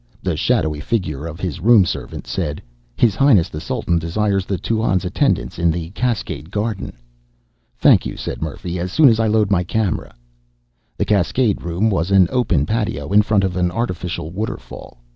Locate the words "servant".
1.85-2.25